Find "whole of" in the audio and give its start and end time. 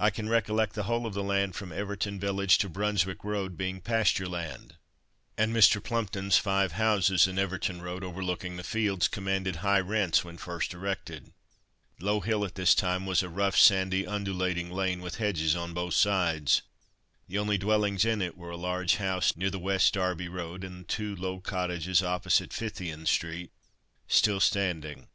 0.90-1.14